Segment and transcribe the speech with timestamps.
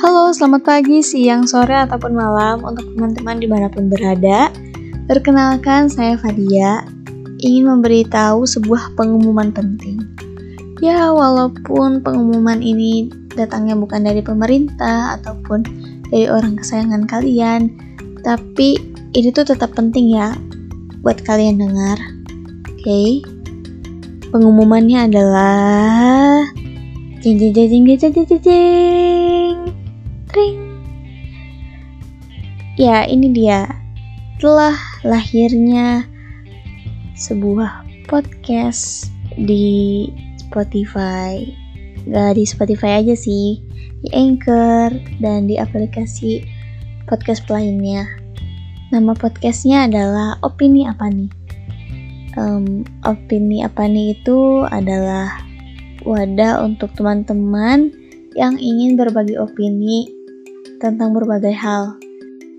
[0.00, 4.48] Halo, selamat pagi, siang, sore, ataupun malam untuk teman-teman di mana pun berada.
[5.04, 6.88] Perkenalkan, saya Fadia,
[7.44, 10.00] ingin memberitahu sebuah pengumuman penting.
[10.80, 15.68] Ya, walaupun pengumuman ini datangnya bukan dari pemerintah ataupun
[16.08, 17.68] dari orang kesayangan kalian,
[18.24, 18.80] tapi
[19.12, 20.32] ini tuh tetap penting ya
[21.04, 22.00] buat kalian dengar.
[22.72, 22.88] Oke.
[22.88, 23.08] Okay?
[24.32, 26.48] Pengumumannya adalah
[27.20, 29.19] jeng jeng jeng jeng jeng jeng
[30.34, 30.70] ring
[32.80, 33.68] ya ini dia.
[34.40, 34.72] Telah
[35.04, 36.08] lahirnya
[37.12, 40.08] sebuah podcast di
[40.40, 41.44] Spotify.
[42.08, 43.60] Gak di Spotify aja sih
[44.00, 46.40] di Anchor dan di aplikasi
[47.04, 48.08] podcast lainnya.
[48.88, 51.28] Nama podcastnya adalah opini apa nih?
[52.40, 55.36] Um, opini apa nih itu adalah
[56.08, 57.92] wadah untuk teman-teman
[58.32, 60.19] yang ingin berbagi opini
[60.80, 61.94] tentang berbagai hal.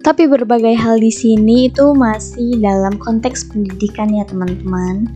[0.00, 5.08] Tapi berbagai hal di sini itu masih dalam konteks pendidikan ya teman-teman.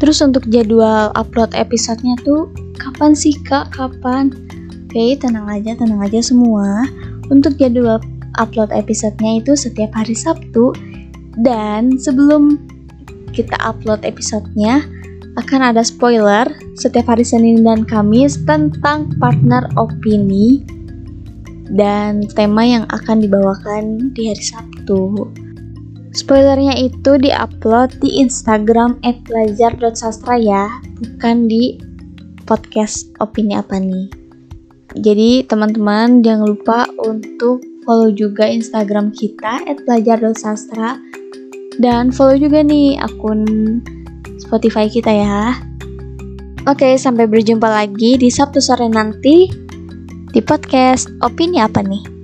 [0.00, 2.48] Terus untuk jadwal upload episodenya tuh
[2.80, 3.72] kapan sih kak?
[3.72, 4.32] Kapan?
[4.88, 6.88] Oke tenang aja, tenang aja semua.
[7.28, 8.00] Untuk jadwal
[8.40, 10.72] upload episodenya itu setiap hari Sabtu.
[11.40, 12.58] Dan sebelum
[13.32, 14.82] kita upload episodenya,
[15.38, 20.66] akan ada spoiler setiap hari Senin dan Kamis tentang partner opini
[21.74, 25.30] dan tema yang akan dibawakan di hari Sabtu.
[26.10, 30.66] Spoilernya itu diupload di Instagram @lajar.sastra ya,
[30.98, 31.78] bukan di
[32.42, 34.10] podcast opini apa nih.
[34.98, 40.98] Jadi teman-teman jangan lupa untuk follow juga Instagram kita @lajar.sastra
[41.78, 43.46] dan follow juga nih akun
[44.42, 45.54] Spotify kita ya.
[46.66, 49.69] Oke, sampai berjumpa lagi di Sabtu sore nanti
[50.30, 52.19] di podcast Opini Apa nih?